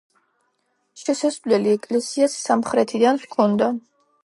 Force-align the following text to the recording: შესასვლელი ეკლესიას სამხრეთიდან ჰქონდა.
შესასვლელი 1.01 1.71
ეკლესიას 1.75 2.41
სამხრეთიდან 2.47 3.23
ჰქონდა. 3.27 3.71